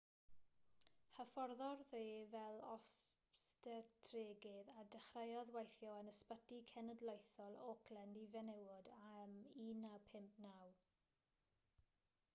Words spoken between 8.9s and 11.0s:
ym 1959